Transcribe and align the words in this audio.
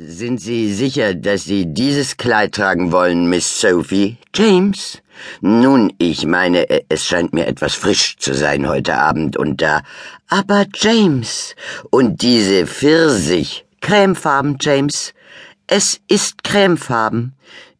Sind 0.00 0.40
Sie 0.40 0.72
sicher, 0.72 1.12
dass 1.12 1.42
Sie 1.42 1.66
dieses 1.66 2.16
Kleid 2.16 2.54
tragen 2.54 2.92
wollen, 2.92 3.28
Miss 3.28 3.60
Sophie? 3.60 4.16
James? 4.32 5.02
Nun, 5.40 5.92
ich 5.98 6.24
meine, 6.24 6.70
äh, 6.70 6.84
es 6.88 7.04
scheint 7.04 7.32
mir 7.32 7.48
etwas 7.48 7.74
frisch 7.74 8.16
zu 8.16 8.32
sein 8.32 8.68
heute 8.68 8.94
Abend 8.94 9.36
und 9.36 9.60
da. 9.60 9.82
Aber 10.28 10.66
James. 10.72 11.56
Und 11.90 12.22
diese 12.22 12.68
Pfirsich. 12.68 13.64
Cremefarben, 13.80 14.58
James. 14.60 15.14
Es 15.66 16.00
ist 16.06 16.44
cremefarben. 16.44 17.32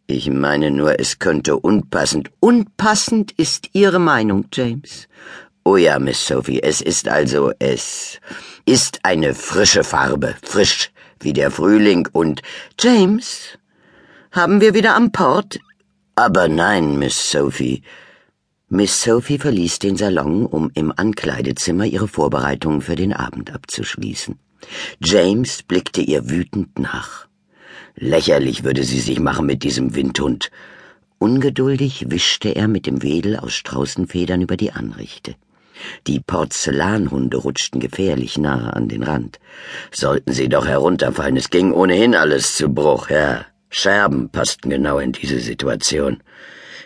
Ich 0.09 0.29
meine 0.29 0.73
nur, 0.73 0.99
es 0.99 1.21
könnte 1.21 1.57
unpassend. 1.57 2.31
Unpassend 2.41 3.31
ist 3.37 3.71
Ihre 3.75 4.01
Meinung, 4.01 4.47
James. 4.53 5.07
Oh 5.63 5.77
ja, 5.77 6.01
Miss 6.01 6.27
Sophie, 6.27 6.61
es 6.61 6.81
ist 6.81 7.07
also, 7.07 7.53
es 7.61 8.19
ist 8.65 8.99
eine 9.05 9.37
frische 9.37 9.85
Farbe, 9.85 10.35
frisch 10.43 10.91
wie 11.21 11.33
der 11.33 11.51
Frühling 11.51 12.09
und 12.13 12.43
James, 12.79 13.59
haben 14.31 14.61
wir 14.61 14.75
wieder 14.75 14.95
am 14.95 15.13
Port? 15.13 15.59
Aber 16.15 16.49
nein, 16.49 16.99
Miss 16.99 17.31
Sophie. 17.31 17.83
Miss 18.69 19.03
Sophie 19.03 19.39
verließ 19.39 19.79
den 19.79 19.97
Salon, 19.97 20.45
um 20.45 20.71
im 20.75 20.93
Ankleidezimmer 20.95 21.87
ihre 21.87 22.09
Vorbereitungen 22.09 22.83
für 22.83 22.97
den 22.97 23.13
Abend 23.13 23.55
abzuschließen. 23.55 24.39
James 25.03 25.63
blickte 25.63 26.01
ihr 26.03 26.29
wütend 26.29 26.79
nach. 26.79 27.29
Lächerlich 27.95 28.65
würde 28.65 28.85
sie 28.85 29.01
sich 29.01 29.21
machen 29.21 29.47
mit 29.47 29.63
diesem 29.63 29.95
Windhund. 29.95 30.51
Ungeduldig 31.19 32.11
wischte 32.11 32.55
er 32.55 32.69
mit 32.69 32.87
dem 32.87 33.03
Wedel 33.03 33.37
aus 33.37 33.55
Straußenfedern 33.55 34.43
über 34.43 34.57
die 34.57 34.73
Anrichte. 34.73 35.35
Die 36.07 36.21
Porzellanhunde 36.21 37.37
rutschten 37.37 37.81
gefährlich 37.81 38.39
nahe 38.39 38.75
an 38.75 38.89
den 38.89 39.03
Rand. 39.03 39.39
Sollten 39.91 40.33
sie 40.33 40.49
doch 40.49 40.67
herunterfallen, 40.67 41.37
es 41.37 41.51
ging 41.51 41.73
ohnehin 41.73 42.15
alles 42.15 42.57
zu 42.57 42.69
Bruch, 42.69 43.11
ja. 43.11 43.47
Scherben 43.71 44.31
passten 44.31 44.71
genau 44.71 44.99
in 44.99 45.13
diese 45.13 45.41
Situation. 45.41 46.23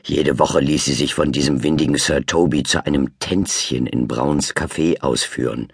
Jede 0.05 0.41
Woche 0.41 0.59
ließ 0.59 0.85
sie 0.87 0.95
sich 0.95 1.15
von 1.15 1.31
diesem 1.31 1.63
windigen 1.63 1.97
Sir 1.97 2.27
Toby 2.27 2.65
zu 2.65 2.85
einem 2.85 3.19
Tänzchen 3.21 3.87
in 3.87 4.09
Brauns 4.09 4.57
Café 4.57 5.01
ausführen. 5.01 5.69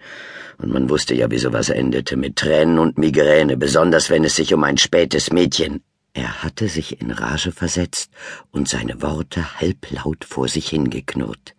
Und 0.59 0.71
man 0.71 0.89
wusste 0.89 1.15
ja, 1.15 1.31
wie 1.31 1.39
sowas 1.39 1.69
endete, 1.69 2.15
mit 2.15 2.35
Tränen 2.35 2.77
und 2.77 2.99
Migräne, 2.99 3.57
besonders 3.57 4.11
wenn 4.11 4.23
es 4.23 4.35
sich 4.35 4.53
um 4.53 4.63
ein 4.63 4.77
spätes 4.77 5.31
Mädchen. 5.31 5.81
Er 6.13 6.43
hatte 6.43 6.67
sich 6.67 7.01
in 7.01 7.11
Rage 7.11 7.51
versetzt 7.51 8.11
und 8.51 8.67
seine 8.67 9.01
Worte 9.01 9.59
halblaut 9.59 10.25
vor 10.25 10.47
sich 10.47 10.69
hingeknurrt. 10.69 11.55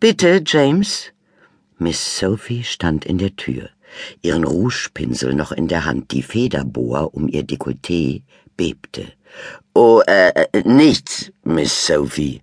Bitte, 0.00 0.42
James. 0.46 1.12
Miss 1.78 2.18
Sophie 2.18 2.64
stand 2.64 3.04
in 3.04 3.18
der 3.18 3.36
Tür, 3.36 3.68
ihren 4.22 4.44
Rougepinsel 4.44 5.34
noch 5.34 5.52
in 5.52 5.68
der 5.68 5.84
Hand, 5.84 6.12
die 6.12 6.22
Federbohr 6.22 7.12
um 7.12 7.28
ihr 7.28 7.42
Dekolleté 7.42 8.22
bebte. 8.56 9.12
Oh, 9.74 10.00
äh, 10.06 10.30
äh, 10.30 10.62
nichts, 10.64 11.30
Miss 11.44 11.86
Sophie. 11.86 12.40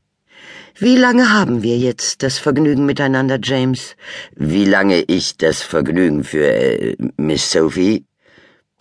Wie 0.77 0.97
lange 0.97 1.33
haben 1.33 1.63
wir 1.63 1.79
jetzt 1.79 2.21
das 2.21 2.37
Vergnügen 2.37 2.85
miteinander, 2.85 3.39
James? 3.41 3.95
Wie 4.35 4.65
lange 4.65 5.01
ich 5.01 5.37
das 5.37 5.63
Vergnügen 5.63 6.23
für 6.23 6.45
äh, 6.45 6.95
Miss 7.17 7.51
Sophie? 7.51 8.05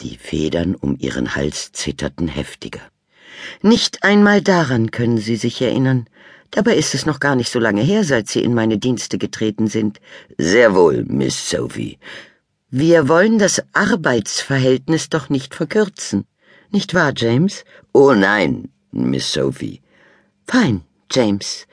Die 0.03 0.19
Federn 0.19 0.75
um 0.75 0.99
ihren 0.99 1.35
Hals 1.35 1.73
zitterten 1.73 2.29
heftiger. 2.29 2.83
Nicht 3.63 4.05
einmal 4.05 4.43
daran 4.43 4.91
können 4.91 5.17
Sie 5.17 5.37
sich 5.37 5.63
erinnern. 5.63 6.07
Dabei 6.51 6.77
ist 6.77 6.95
es 6.95 7.07
noch 7.07 7.21
gar 7.21 7.37
nicht 7.37 7.51
so 7.51 7.59
lange 7.59 7.83
her, 7.83 8.05
seit 8.05 8.29
Sie 8.29 8.43
in 8.43 8.55
meine 8.55 8.79
Dienste 8.79 9.19
getreten 9.19 9.67
sind. 9.67 10.01
Sehr 10.39 10.75
wohl, 10.75 11.05
Miss 11.05 11.51
Sophie. 11.51 11.99
Wir 12.71 13.09
wollen 13.09 13.39
das 13.39 13.63
Arbeitsverhältnis 13.73 15.09
doch 15.09 15.29
nicht 15.29 15.55
verkürzen. 15.55 16.27
Nicht 16.71 16.95
wahr, 16.95 17.13
James? 17.17 17.65
Oh 17.93 18.13
nein, 18.13 18.69
Miss 18.93 19.33
Sophie. 19.33 19.81
Fein, 20.47 20.83
James. 21.11 21.67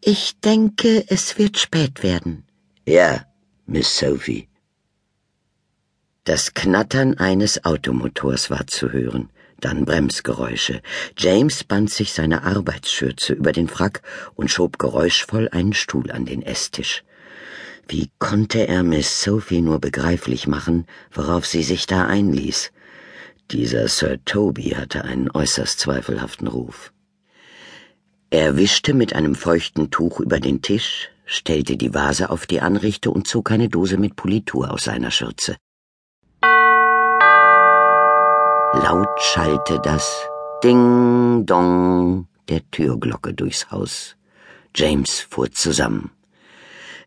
Ich 0.00 0.40
denke, 0.40 1.04
es 1.08 1.38
wird 1.38 1.58
spät 1.58 2.02
werden. 2.02 2.44
Ja, 2.86 3.26
Miss 3.66 3.98
Sophie. 3.98 4.48
Das 6.24 6.54
Knattern 6.54 7.14
eines 7.18 7.64
Automotors 7.64 8.50
war 8.50 8.66
zu 8.66 8.92
hören 8.92 9.30
dann 9.60 9.84
Bremsgeräusche. 9.84 10.82
James 11.16 11.64
band 11.64 11.90
sich 11.90 12.12
seine 12.12 12.42
Arbeitsschürze 12.44 13.32
über 13.32 13.52
den 13.52 13.68
Frack 13.68 14.02
und 14.34 14.50
schob 14.50 14.78
geräuschvoll 14.78 15.48
einen 15.50 15.72
Stuhl 15.72 16.10
an 16.10 16.24
den 16.24 16.42
Esstisch. 16.42 17.04
Wie 17.88 18.10
konnte 18.18 18.66
er 18.66 18.82
Miss 18.82 19.22
Sophie 19.22 19.60
nur 19.60 19.80
begreiflich 19.80 20.46
machen, 20.46 20.86
worauf 21.12 21.46
sie 21.46 21.62
sich 21.62 21.86
da 21.86 22.06
einließ? 22.06 22.72
Dieser 23.52 23.86
Sir 23.86 24.18
Toby 24.24 24.70
hatte 24.70 25.04
einen 25.04 25.30
äußerst 25.30 25.78
zweifelhaften 25.78 26.48
Ruf. 26.48 26.92
Er 28.30 28.56
wischte 28.56 28.92
mit 28.92 29.14
einem 29.14 29.36
feuchten 29.36 29.90
Tuch 29.92 30.18
über 30.18 30.40
den 30.40 30.62
Tisch, 30.62 31.10
stellte 31.26 31.76
die 31.76 31.94
Vase 31.94 32.30
auf 32.30 32.46
die 32.46 32.60
Anrichte 32.60 33.10
und 33.10 33.28
zog 33.28 33.52
eine 33.52 33.68
Dose 33.68 33.98
mit 33.98 34.16
Politur 34.16 34.72
aus 34.72 34.84
seiner 34.84 35.12
Schürze. 35.12 35.56
Laut 38.82 39.08
schallte 39.20 39.80
das 39.82 40.28
Ding 40.62 41.46
Dong 41.46 42.28
der 42.48 42.60
Türglocke 42.70 43.32
durchs 43.32 43.70
Haus. 43.70 44.16
James 44.74 45.20
fuhr 45.30 45.50
zusammen. 45.50 46.10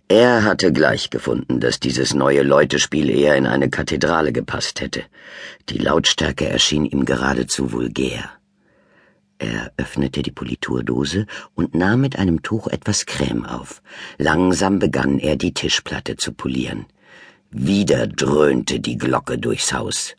Er 0.08 0.44
hatte 0.44 0.74
gleich 0.74 1.12
gefunden, 1.12 1.60
dass 1.60 1.80
dieses 1.80 2.16
neue 2.16 2.42
Leutespiel 2.42 3.12
eher 3.12 3.36
in 3.36 3.46
eine 3.46 3.70
Kathedrale 3.70 4.34
gepasst 4.34 4.82
hätte. 4.82 5.04
Die 5.70 5.78
Lautstärke 5.78 6.50
erschien 6.50 6.86
ihm 6.86 7.06
geradezu 7.06 7.72
vulgär. 7.72 8.32
Er 9.38 9.72
öffnete 9.78 10.24
die 10.24 10.32
Politurdose 10.32 11.28
und 11.54 11.76
nahm 11.76 12.02
mit 12.02 12.18
einem 12.18 12.42
Tuch 12.42 12.68
etwas 12.68 13.06
Creme 13.06 13.46
auf. 13.46 13.84
Langsam 14.18 14.80
begann 14.80 15.20
er 15.20 15.36
die 15.36 15.54
Tischplatte 15.54 16.18
zu 16.18 16.34
polieren. 16.34 16.88
Wieder 17.52 18.08
dröhnte 18.08 18.80
die 18.80 18.98
Glocke 18.98 19.38
durchs 19.38 19.72
Haus. 19.72 20.16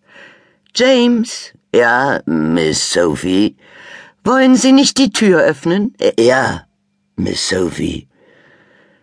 James. 0.75 1.53
Ja, 1.75 2.21
Miss 2.27 2.93
Sophie. 2.93 3.57
Wollen 4.25 4.57
Sie 4.57 4.73
nicht 4.73 4.99
die 4.99 5.11
Tür 5.11 5.41
öffnen? 5.41 5.95
Ja, 6.19 6.67
Miss 7.17 7.49
Sophie. 7.49 8.09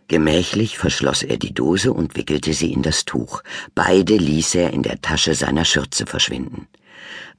Gemächlich 0.08 0.78
verschloss 0.78 1.24
er 1.24 1.38
die 1.38 1.54
Dose 1.54 1.92
und 1.92 2.16
wickelte 2.16 2.54
sie 2.54 2.72
in 2.72 2.82
das 2.82 3.04
Tuch. 3.04 3.44
Beide 3.76 4.16
ließ 4.16 4.56
er 4.56 4.72
in 4.72 4.84
der 4.84 5.02
Tasche 5.02 5.36
seiner 5.36 5.66
Schürze 5.66 6.06
verschwinden. 6.06 6.68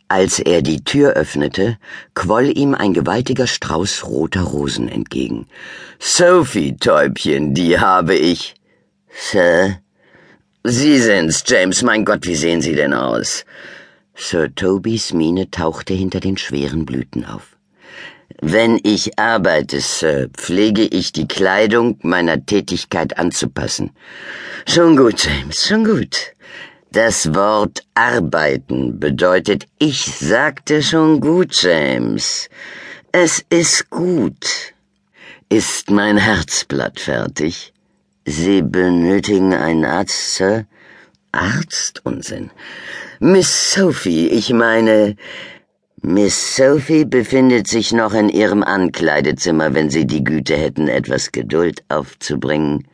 Als 0.08 0.38
er 0.38 0.60
die 0.62 0.84
Tür 0.84 1.12
öffnete, 1.12 1.78
quoll 2.14 2.56
ihm 2.56 2.74
ein 2.74 2.92
gewaltiger 2.92 3.46
Strauß 3.46 4.06
roter 4.06 4.42
Rosen 4.42 4.88
entgegen. 4.88 5.46
Sophie, 5.98 6.76
Täubchen, 6.76 7.54
die 7.54 7.78
habe 7.78 8.14
ich. 8.14 8.54
Sir? 9.10 9.78
Sie 10.64 10.98
sind's, 10.98 11.44
James. 11.46 11.82
Mein 11.82 12.04
Gott, 12.04 12.26
wie 12.26 12.36
sehen 12.36 12.60
Sie 12.60 12.74
denn 12.74 12.92
aus? 12.92 13.44
Sir 14.20 14.52
Tobys 14.52 15.12
Miene 15.12 15.48
tauchte 15.48 15.94
hinter 15.94 16.18
den 16.18 16.36
schweren 16.36 16.84
Blüten 16.84 17.24
auf. 17.24 17.56
Wenn 18.40 18.80
ich 18.82 19.16
arbeite, 19.18 19.80
Sir, 19.80 20.28
pflege 20.32 20.82
ich 20.82 21.12
die 21.12 21.28
Kleidung 21.28 21.98
meiner 22.02 22.44
Tätigkeit 22.44 23.16
anzupassen. 23.16 23.90
Schon 24.66 24.96
gut, 24.96 25.24
James, 25.24 25.66
schon 25.66 25.84
gut. 25.84 26.34
Das 26.90 27.32
Wort 27.32 27.84
arbeiten 27.94 28.98
bedeutet, 28.98 29.66
ich 29.78 30.04
sagte 30.04 30.82
schon 30.82 31.20
gut, 31.20 31.62
James. 31.62 32.48
Es 33.12 33.44
ist 33.50 33.88
gut. 33.88 34.74
Ist 35.48 35.90
mein 35.90 36.16
Herzblatt 36.16 36.98
fertig? 36.98 37.72
Sie 38.24 38.62
benötigen 38.62 39.54
einen 39.54 39.84
Arzt, 39.84 40.34
Sir? 40.34 40.66
Arzt? 41.32 42.00
Unsinn. 42.04 42.50
Miss 43.20 43.72
Sophie, 43.74 44.28
ich 44.28 44.52
meine, 44.52 45.16
Miss 46.02 46.56
Sophie 46.56 47.04
befindet 47.04 47.66
sich 47.66 47.92
noch 47.92 48.14
in 48.14 48.28
ihrem 48.28 48.62
Ankleidezimmer, 48.62 49.74
wenn 49.74 49.90
Sie 49.90 50.06
die 50.06 50.22
Güte 50.22 50.56
hätten, 50.56 50.86
etwas 50.86 51.32
Geduld 51.32 51.82
aufzubringen. 51.88 52.86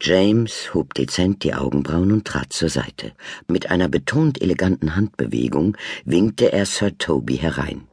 James 0.00 0.74
hob 0.74 0.92
dezent 0.92 1.42
die 1.44 1.54
Augenbrauen 1.54 2.12
und 2.12 2.26
trat 2.26 2.52
zur 2.52 2.68
Seite. 2.68 3.12
Mit 3.48 3.70
einer 3.70 3.88
betont 3.88 4.42
eleganten 4.42 4.96
Handbewegung 4.96 5.78
winkte 6.04 6.52
er 6.52 6.66
Sir 6.66 6.98
Toby 6.98 7.38
herein. 7.38 7.88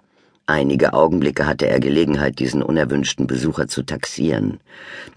Einige 0.47 0.93
Augenblicke 0.93 1.45
hatte 1.45 1.67
er 1.67 1.79
Gelegenheit, 1.79 2.39
diesen 2.39 2.61
unerwünschten 2.61 3.27
Besucher 3.27 3.67
zu 3.67 3.83
taxieren. 3.83 4.59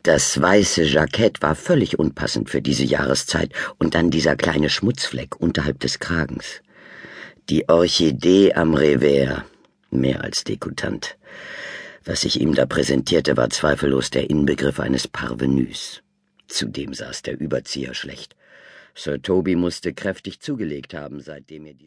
Das 0.02 0.40
weiße 0.40 0.84
Jackett 0.84 1.42
war 1.42 1.54
völlig 1.54 1.98
unpassend 1.98 2.50
für 2.50 2.62
diese 2.62 2.84
Jahreszeit 2.84 3.52
und 3.78 3.94
dann 3.94 4.10
dieser 4.10 4.36
kleine 4.36 4.70
Schmutzfleck 4.70 5.40
unterhalb 5.40 5.80
des 5.80 5.98
Kragens. 5.98 6.60
Die 7.48 7.68
Orchidee 7.68 8.54
am 8.54 8.74
Revers, 8.74 9.42
mehr 9.90 10.22
als 10.22 10.44
dekutant. 10.44 11.16
Was 12.04 12.20
sich 12.20 12.40
ihm 12.40 12.54
da 12.54 12.66
präsentierte, 12.66 13.36
war 13.36 13.50
zweifellos 13.50 14.10
der 14.10 14.30
Inbegriff 14.30 14.78
eines 14.78 15.08
Parvenus. 15.08 16.02
Zudem 16.46 16.94
saß 16.94 17.22
der 17.22 17.40
Überzieher 17.40 17.94
schlecht. 17.94 18.36
Sir 18.94 19.20
Toby 19.20 19.56
musste 19.56 19.92
kräftig 19.92 20.38
zugelegt 20.38 20.94
haben, 20.94 21.20
seitdem 21.20 21.66
er 21.66 21.74
die 21.74 21.82